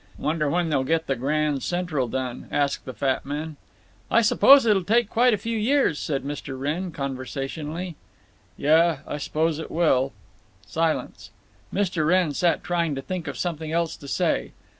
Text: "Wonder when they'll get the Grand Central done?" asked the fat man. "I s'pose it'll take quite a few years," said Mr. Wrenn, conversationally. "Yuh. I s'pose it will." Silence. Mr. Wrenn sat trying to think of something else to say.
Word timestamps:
"Wonder 0.17 0.49
when 0.49 0.69
they'll 0.69 0.83
get 0.83 1.05
the 1.05 1.15
Grand 1.15 1.61
Central 1.61 2.07
done?" 2.07 2.47
asked 2.51 2.85
the 2.85 2.93
fat 2.95 3.23
man. 3.23 3.57
"I 4.09 4.23
s'pose 4.23 4.65
it'll 4.65 4.83
take 4.83 5.11
quite 5.11 5.31
a 5.31 5.37
few 5.37 5.55
years," 5.55 5.99
said 5.99 6.23
Mr. 6.23 6.59
Wrenn, 6.59 6.91
conversationally. 6.91 7.95
"Yuh. 8.57 8.95
I 9.05 9.17
s'pose 9.19 9.59
it 9.59 9.69
will." 9.69 10.11
Silence. 10.65 11.29
Mr. 11.71 12.07
Wrenn 12.07 12.33
sat 12.33 12.63
trying 12.63 12.95
to 12.95 13.01
think 13.03 13.27
of 13.27 13.37
something 13.37 13.71
else 13.71 13.95
to 13.97 14.07
say. 14.07 14.53